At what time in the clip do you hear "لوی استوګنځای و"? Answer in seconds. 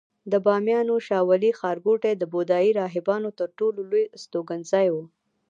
3.89-4.95